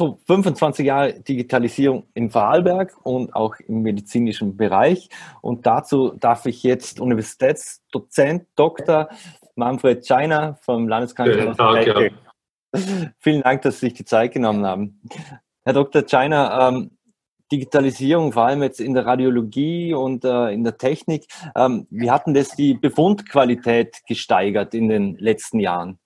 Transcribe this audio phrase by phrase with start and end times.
[0.00, 5.10] so 25 Jahre Digitalisierung in Vorarlberg und auch im medizinischen Bereich.
[5.42, 9.10] Und dazu darf ich jetzt Universitätsdozent Dr.
[9.56, 12.08] Manfred Scheiner vom Landeskrankenhaus ja,
[13.18, 15.02] Vielen Dank, dass Sie sich die Zeit genommen haben.
[15.64, 16.02] Herr Dr.
[16.08, 16.92] Scheiner, ähm,
[17.52, 22.32] Digitalisierung, vor allem jetzt in der Radiologie und äh, in der Technik, ähm, wie hatten
[22.32, 25.98] das die Befundqualität gesteigert in den letzten Jahren?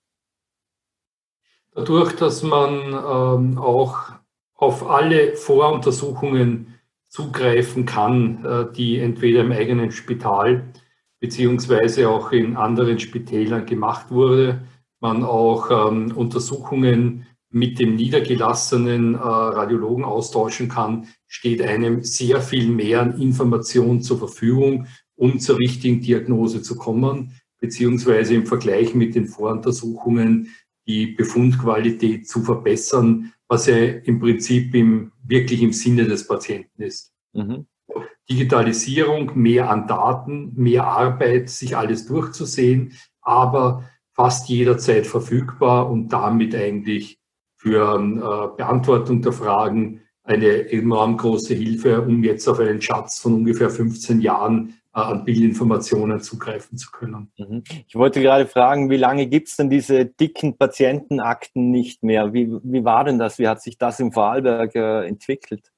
[1.75, 4.13] Dadurch, dass man ähm, auch
[4.55, 6.75] auf alle Voruntersuchungen
[7.09, 10.73] zugreifen kann, äh, die entweder im eigenen Spital
[11.21, 14.67] beziehungsweise auch in anderen Spitälern gemacht wurde,
[15.01, 22.69] man auch ähm, Untersuchungen mit dem niedergelassenen äh, Radiologen austauschen kann, steht einem sehr viel
[22.69, 24.87] mehr an Informationen zur Verfügung,
[25.17, 30.49] um zur richtigen Diagnose zu kommen, beziehungsweise im Vergleich mit den Voruntersuchungen
[30.87, 37.13] die Befundqualität zu verbessern, was ja im Prinzip im, wirklich im Sinne des Patienten ist.
[37.33, 37.67] Mhm.
[38.29, 46.55] Digitalisierung, mehr an Daten, mehr Arbeit, sich alles durchzusehen, aber fast jederzeit verfügbar und damit
[46.55, 47.19] eigentlich
[47.57, 53.35] für äh, Beantwortung der Fragen eine enorm große Hilfe, um jetzt auf einen Schatz von
[53.35, 57.33] ungefähr 15 Jahren an Bildinformationen zugreifen zu können.
[57.37, 57.65] Mhm.
[57.87, 62.33] Ich wollte gerade fragen, wie lange gibt es denn diese dicken Patientenakten nicht mehr?
[62.33, 63.39] Wie, wie war denn das?
[63.39, 65.73] Wie hat sich das im Vorarlberg äh, entwickelt?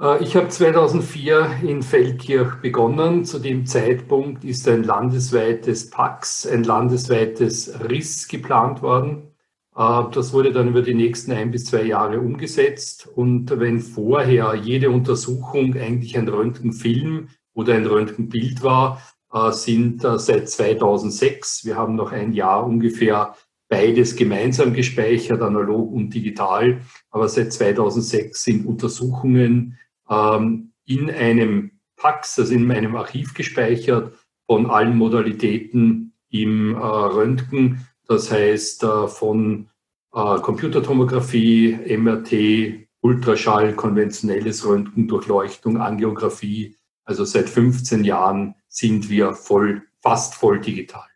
[0.00, 3.24] Äh, ich habe 2004 in Feldkirch begonnen.
[3.24, 9.34] Zu dem Zeitpunkt ist ein landesweites PAX, ein landesweites RIS geplant worden.
[9.76, 13.06] Äh, das wurde dann über die nächsten ein bis zwei Jahre umgesetzt.
[13.06, 20.48] Und wenn vorher jede Untersuchung eigentlich ein Röntgenfilm oder ein Röntgenbild war, äh, sind seit
[20.48, 23.34] 2006, wir haben noch ein Jahr ungefähr
[23.68, 29.78] beides gemeinsam gespeichert, analog und digital, aber seit 2006 sind Untersuchungen
[30.08, 34.14] ähm, in einem PAX, also in meinem Archiv gespeichert,
[34.46, 39.68] von allen Modalitäten im äh, Röntgen, das heißt äh, von
[40.14, 46.76] äh, Computertomographie, MRT, Ultraschall, konventionelles Röntgen, Durchleuchtung, Angiografie.
[47.06, 51.06] Also seit 15 Jahren sind wir voll, fast voll digital.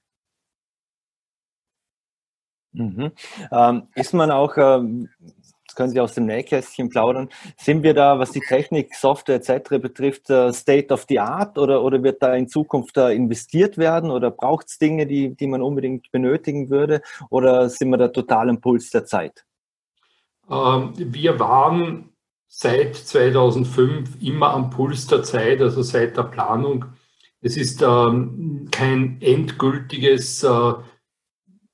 [2.72, 3.10] Mhm.
[3.50, 5.08] Ähm, ist man auch, ähm,
[5.66, 7.28] das können Sie aus dem Nähkästchen plaudern.
[7.56, 9.80] Sind wir da, was die Technik, Software etc.
[9.80, 14.12] betrifft, äh, State of the Art oder, oder wird da in Zukunft da investiert werden
[14.12, 18.48] oder braucht es Dinge, die, die man unbedingt benötigen würde oder sind wir da total
[18.48, 19.44] im Puls der Zeit?
[20.48, 22.10] Ähm, wir waren
[22.52, 26.84] seit 2005 immer am Puls der Zeit, also seit der Planung.
[27.40, 30.72] Es ist ähm, kein endgültiges äh,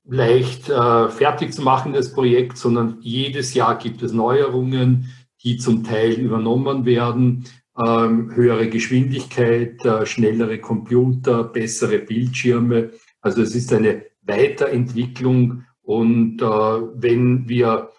[0.05, 5.83] leicht äh, fertig zu machen, das Projekt, sondern jedes Jahr gibt es Neuerungen, die zum
[5.83, 7.47] Teil übernommen werden.
[7.85, 12.91] Ähm, höhere Geschwindigkeit, äh, schnellere Computer, bessere Bildschirme.
[13.21, 17.91] Also es ist eine Weiterentwicklung und äh, wenn wir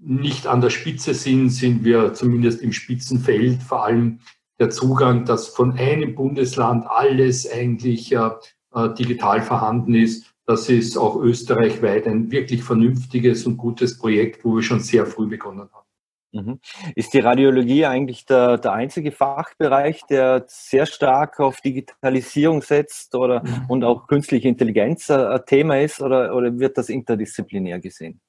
[0.00, 4.20] nicht an der Spitze sind, sind wir zumindest im Spitzenfeld, vor allem
[4.58, 8.30] der Zugang, dass von einem Bundesland alles eigentlich äh,
[8.74, 14.56] äh digital vorhanden ist das ist auch österreichweit ein wirklich vernünftiges und gutes Projekt, wo
[14.56, 15.86] wir schon sehr früh begonnen haben.
[16.32, 16.60] Mhm.
[16.96, 23.44] Ist die Radiologie eigentlich der, der einzige Fachbereich, der sehr stark auf Digitalisierung setzt oder
[23.44, 23.66] mhm.
[23.68, 28.20] und auch künstliche Intelligenz ein Thema ist oder, oder wird das interdisziplinär gesehen?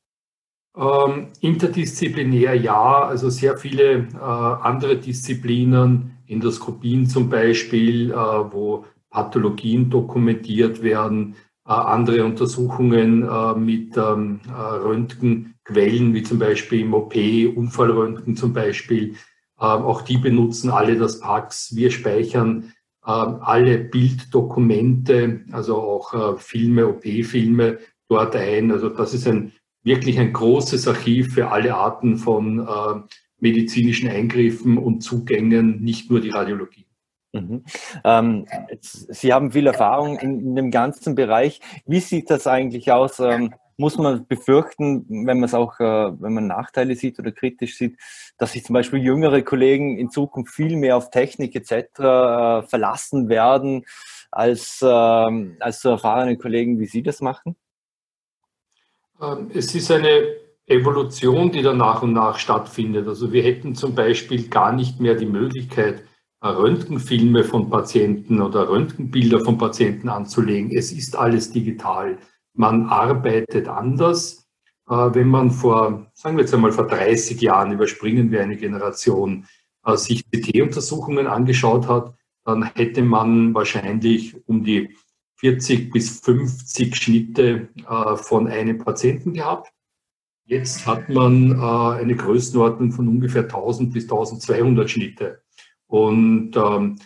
[0.76, 9.90] Ähm, interdisziplinär ja, also sehr viele äh, andere Disziplinen, Endoskopien zum Beispiel, äh, wo Pathologien
[9.90, 11.36] dokumentiert werden,
[11.68, 18.54] äh, andere Untersuchungen äh, mit ähm, äh, Röntgenquellen, wie zum Beispiel im OP, Unfallröntgen zum
[18.54, 19.16] Beispiel.
[19.58, 21.76] Auch die benutzen alle das PAX.
[21.76, 27.78] Wir speichern alle Bilddokumente, also auch Filme, OP-Filme
[28.10, 28.72] dort ein.
[28.72, 29.52] Also das ist ein
[29.84, 33.08] wirklich ein großes Archiv für alle Arten von
[33.40, 36.86] medizinischen Eingriffen und Zugängen, nicht nur die Radiologie.
[37.34, 37.64] Mhm.
[38.04, 38.46] Ähm,
[38.82, 41.62] Sie haben viel Erfahrung in, in, dem ganzen Bereich.
[41.86, 43.20] Wie sieht das eigentlich aus?
[43.20, 47.78] Ähm, muss man befürchten, wenn man es auch, äh, wenn man Nachteile sieht oder kritisch
[47.78, 47.98] sieht,
[48.38, 51.72] dass sich zum Beispiel jüngere Kollegen in Zukunft viel mehr auf Technik etc.
[51.72, 53.86] Äh, verlassen werden
[54.30, 57.56] als, äh, als so erfahrene Kollegen, wie Sie das machen?
[59.22, 60.36] Ähm, es ist eine
[60.66, 63.08] Evolution, die da nach und nach stattfindet.
[63.08, 66.04] Also wir hätten zum Beispiel gar nicht mehr die Möglichkeit,
[66.44, 70.72] Röntgenfilme von Patienten oder Röntgenbilder von Patienten anzulegen.
[70.76, 72.18] Es ist alles digital.
[72.56, 74.48] Man arbeitet anders.
[74.88, 79.46] wenn man vor, sagen wir jetzt einmal vor 30 Jahren, überspringen wir eine Generation,
[79.96, 84.96] sich CT-Untersuchungen angeschaut hat, dann hätte man wahrscheinlich um die
[85.42, 87.70] 40 bis 50 Schnitte
[88.16, 89.72] von einem Patienten gehabt.
[90.46, 95.42] Jetzt hat man eine Größenordnung von ungefähr 1000 bis 1200 Schnitte.
[95.88, 96.98] Und ähm,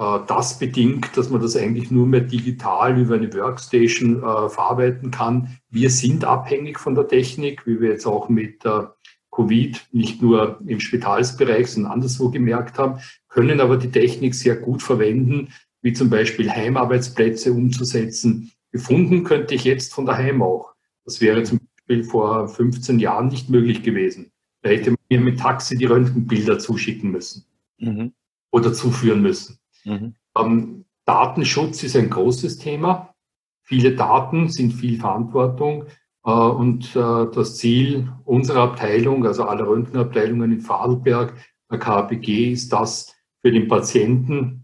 [0.00, 5.10] äh, das bedingt, dass man das eigentlich nur mehr digital über eine Workstation äh, verarbeiten
[5.10, 5.58] kann.
[5.68, 8.84] Wir sind abhängig von der Technik, wie wir jetzt auch mit äh,
[9.30, 14.82] Covid nicht nur im Spitalsbereich, sondern anderswo gemerkt haben, können aber die Technik sehr gut
[14.82, 18.52] verwenden, wie zum Beispiel Heimarbeitsplätze umzusetzen.
[18.72, 20.74] Gefunden könnte ich jetzt von daheim auch.
[21.04, 24.30] Das wäre zum Beispiel vor 15 Jahren nicht möglich gewesen.
[24.62, 27.44] Da hätte man mir mit Taxi die Röntgenbilder zuschicken müssen.
[27.78, 28.12] Mhm
[28.50, 29.58] oder zuführen müssen.
[29.84, 30.14] Mhm.
[30.36, 33.14] Ähm, Datenschutz ist ein großes Thema.
[33.62, 35.84] Viele Daten sind viel Verantwortung.
[36.24, 41.34] Äh, und äh, das Ziel unserer Abteilung, also aller Röntgenabteilungen in Vorarlberg,
[41.70, 44.59] der KPG, ist das für den Patienten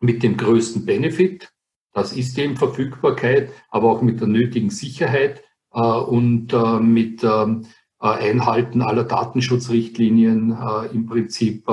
[0.00, 1.52] mit dem größten Benefit.
[1.92, 5.42] Das ist eben Verfügbarkeit, aber auch mit der nötigen Sicherheit
[5.72, 7.66] äh, und äh, mit ähm,
[8.00, 11.66] äh, Einhalten aller Datenschutzrichtlinien äh, im Prinzip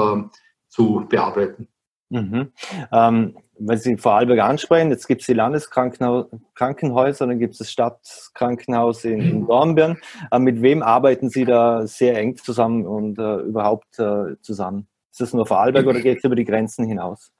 [0.68, 1.68] zu bearbeiten.
[2.10, 2.51] Mhm.
[2.92, 9.06] Ähm, wenn Sie Vorarlberg ansprechen, jetzt gibt es die Landeskrankenhäuser, dann gibt es das Stadtkrankenhaus
[9.06, 9.98] in, in Dornbirn.
[10.31, 14.88] Äh, mit wem arbeiten Sie da sehr eng zusammen und äh, überhaupt äh, zusammen?
[15.12, 17.31] Ist das nur Vorarlberg oder geht es über die Grenzen hinaus?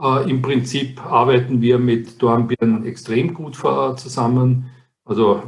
[0.00, 4.70] Äh, Im Prinzip arbeiten wir mit Dornbirn extrem gut zusammen.
[5.04, 5.42] Also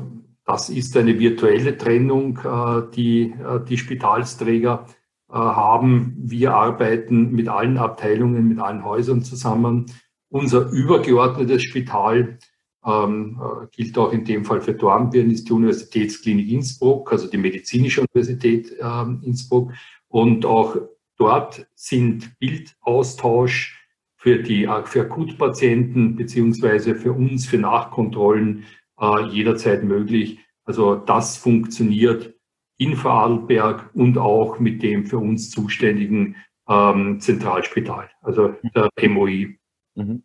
[0.44, 4.86] das ist eine virtuelle Trennung, äh, die äh, die Spitalsträger
[5.28, 6.14] äh, haben.
[6.18, 9.86] Wir arbeiten mit allen Abteilungen, mit allen Häusern zusammen.
[10.30, 12.38] Unser übergeordnetes Spital
[12.86, 17.36] ähm, äh, gilt auch in dem Fall für Dornbirn, ist die Universitätsklinik Innsbruck, also die
[17.36, 19.72] Medizinische Universität äh, Innsbruck.
[20.08, 20.76] Und auch
[21.18, 23.78] dort sind Bildaustausch
[24.18, 28.64] für die für Akutpatienten beziehungsweise für uns für Nachkontrollen
[29.00, 30.40] äh, jederzeit möglich.
[30.64, 32.34] Also das funktioniert
[32.78, 36.36] in Vorarlberg und auch mit dem für uns zuständigen
[36.68, 39.58] ähm, Zentralspital, also der MOI.
[39.94, 40.24] Mhm.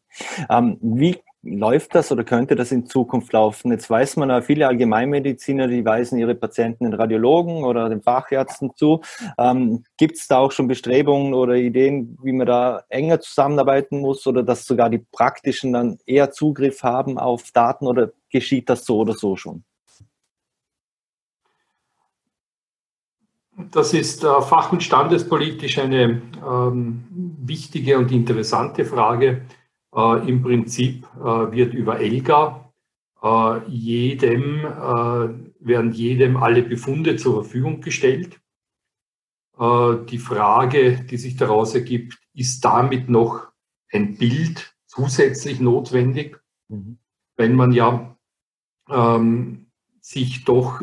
[0.50, 3.72] Ähm, wie läuft das oder könnte das in Zukunft laufen?
[3.72, 9.02] Jetzt weiß man, viele Allgemeinmediziner, die weisen ihre Patienten den Radiologen oder den Fachärzten zu.
[9.38, 14.26] Ähm, Gibt es da auch schon Bestrebungen oder Ideen, wie man da enger zusammenarbeiten muss
[14.26, 19.00] oder dass sogar die Praktischen dann eher Zugriff haben auf Daten oder geschieht das so
[19.00, 19.64] oder so schon?
[23.72, 27.04] Das ist äh, fach- und standespolitisch eine ähm,
[27.38, 29.42] wichtige und interessante Frage.
[29.96, 32.72] Äh, Im Prinzip äh, wird über ELGA
[33.22, 35.30] äh, jedem, äh,
[35.60, 38.40] werden jedem alle Befunde zur Verfügung gestellt.
[39.58, 43.48] Äh, die Frage, die sich daraus ergibt, ist damit noch
[43.92, 46.98] ein Bild zusätzlich notwendig, mhm.
[47.38, 48.18] wenn man ja
[48.90, 49.68] ähm,
[50.02, 50.82] sich doch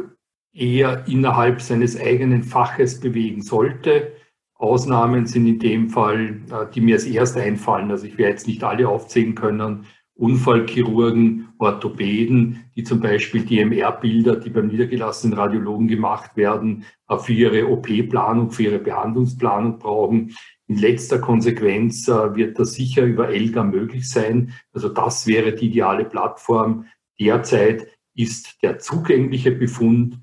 [0.52, 4.16] eher innerhalb seines eigenen Faches bewegen sollte.
[4.60, 8.46] Ausnahmen sind in dem Fall, äh, die mir als erst einfallen, also ich werde jetzt
[8.46, 15.88] nicht alle aufzählen können, Unfallchirurgen, Orthopäden, die zum Beispiel die MR-Bilder, die beim niedergelassenen Radiologen
[15.88, 20.36] gemacht werden, äh, für ihre OP-Planung, für ihre Behandlungsplanung brauchen.
[20.66, 24.52] In letzter Konsequenz äh, wird das sicher über ELGA möglich sein.
[24.74, 26.84] Also das wäre die ideale Plattform.
[27.18, 30.20] Derzeit ist der zugängliche Befund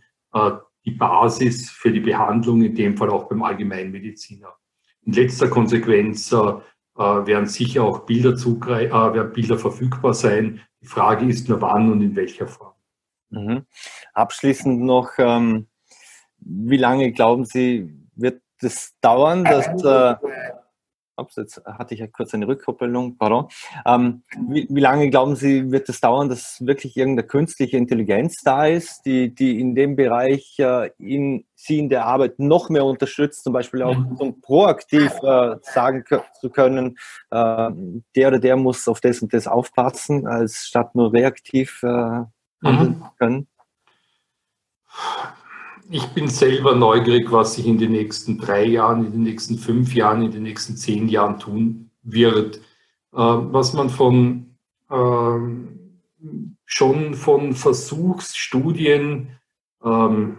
[0.87, 4.55] die Basis für die Behandlung, in dem Fall auch beim Allgemeinmediziner.
[5.05, 10.61] In letzter Konsequenz äh, äh, werden sicher auch Bilder, äh, werden Bilder verfügbar sein.
[10.81, 12.73] Die Frage ist nur wann und in welcher Form.
[13.31, 13.65] Mhm.
[14.13, 15.67] Abschließend noch, ähm,
[16.39, 20.15] wie lange glauben Sie, wird es dauern, dass äh,
[21.17, 23.47] Ups, jetzt hatte ich ja kurz eine Rückkoppelung, pardon.
[23.85, 28.67] Ähm, wie, wie, lange glauben Sie, wird es dauern, dass wirklich irgendeine künstliche Intelligenz da
[28.67, 33.43] ist, die, die in dem Bereich äh, in, Sie in der Arbeit noch mehr unterstützt,
[33.43, 34.15] zum Beispiel auch mhm.
[34.17, 36.05] um proaktiv äh, sagen
[36.39, 36.97] zu können,
[37.31, 37.69] äh,
[38.15, 41.87] der oder der muss auf das und das aufpassen, als statt nur reaktiv äh,
[42.63, 43.03] handeln mhm.
[43.17, 43.47] können?
[45.89, 49.93] Ich bin selber neugierig, was sich in den nächsten drei Jahren, in den nächsten fünf
[49.93, 52.57] Jahren, in den nächsten zehn Jahren tun wird.
[52.57, 52.59] Äh,
[53.13, 54.57] was man von
[54.89, 55.39] äh,
[56.65, 59.29] schon von Versuchsstudien,
[59.83, 60.37] ähm,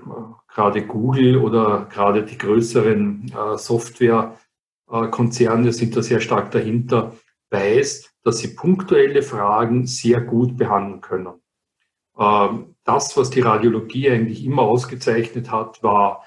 [0.48, 7.14] gerade Google oder gerade die größeren äh, Softwarekonzerne sind da sehr stark dahinter,
[7.50, 11.40] weiß, dass sie punktuelle Fragen sehr gut behandeln können.
[12.88, 16.24] Das, was die Radiologie eigentlich immer ausgezeichnet hat, war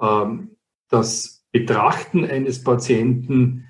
[0.00, 0.56] ähm,
[0.88, 3.66] das Betrachten eines Patienten,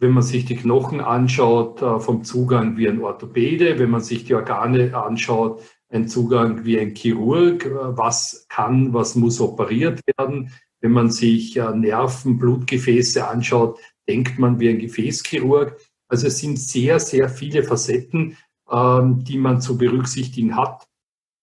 [0.00, 4.24] wenn man sich die Knochen anschaut, äh, vom Zugang wie ein Orthopäde, wenn man sich
[4.24, 10.50] die Organe anschaut, ein Zugang wie ein Chirurg, äh, was kann, was muss operiert werden.
[10.80, 15.76] Wenn man sich äh, Nerven, Blutgefäße anschaut, denkt man wie ein Gefäßchirurg.
[16.08, 18.36] Also es sind sehr, sehr viele Facetten,
[18.68, 20.87] ähm, die man zu berücksichtigen hat.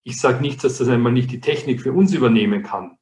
[0.07, 2.97] Ich sage nicht, dass das einmal nicht die Technik für uns übernehmen kann,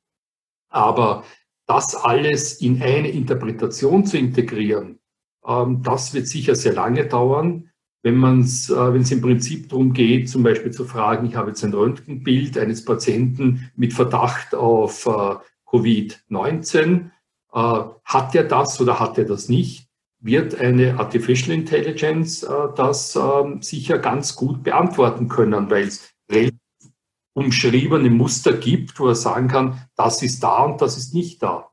[0.70, 1.26] aber
[1.68, 5.00] das alles in eine Interpretation zu integrieren,
[5.46, 7.70] ähm, das wird sicher sehr lange dauern.
[8.04, 11.36] Wenn man es, äh, wenn es im Prinzip darum geht, zum Beispiel zu fragen, ich
[11.36, 15.36] habe jetzt ein Röntgenbild eines Patienten mit Verdacht auf äh,
[15.70, 17.10] Covid-19,
[17.54, 19.90] äh, hat er das oder hat er das nicht?
[20.20, 26.13] Wird eine Artificial Intelligence das ähm, sicher ganz gut beantworten können, weil es
[27.34, 31.72] umschriebene Muster gibt, wo er sagen kann, das ist da und das ist nicht da.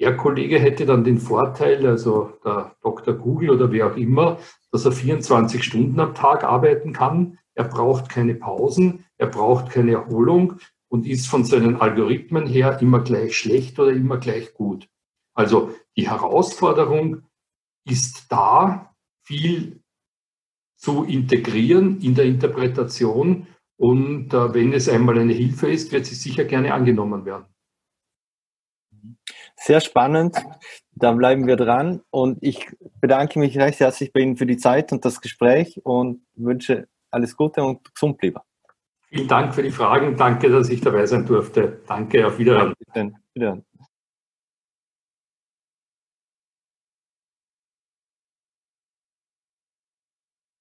[0.00, 3.14] Der Kollege hätte dann den Vorteil, also der Dr.
[3.14, 4.38] Google oder wer auch immer,
[4.72, 7.38] dass er 24 Stunden am Tag arbeiten kann.
[7.54, 10.54] Er braucht keine Pausen, er braucht keine Erholung
[10.88, 14.88] und ist von seinen Algorithmen her immer gleich schlecht oder immer gleich gut.
[15.34, 17.22] Also die Herausforderung
[17.84, 19.80] ist da, viel
[20.76, 26.14] zu integrieren in der Interpretation und äh, wenn es einmal eine Hilfe ist, wird sie
[26.14, 27.46] sicher gerne angenommen werden.
[29.56, 30.36] Sehr spannend.
[30.92, 32.02] Da bleiben wir dran.
[32.10, 32.68] Und ich
[33.00, 37.36] bedanke mich recht herzlich bei Ihnen für die Zeit und das Gespräch und wünsche alles
[37.36, 38.40] Gute und gesund bleiben.
[39.08, 40.16] Vielen Dank für die Fragen.
[40.16, 41.80] Danke, dass ich dabei sein durfte.
[41.86, 43.16] Danke, auf Wiedersehen.
[43.34, 43.64] Wiederhören.